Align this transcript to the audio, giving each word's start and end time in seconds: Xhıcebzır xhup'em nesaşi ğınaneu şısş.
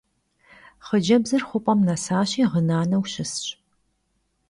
Xhıcebzır 0.87 1.43
xhup'em 1.49 1.79
nesaşi 1.87 2.41
ğınaneu 2.51 3.03
şısş. 3.11 3.45